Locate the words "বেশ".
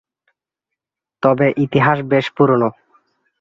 2.11-2.25